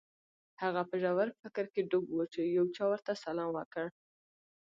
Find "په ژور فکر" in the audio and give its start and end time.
0.89-1.65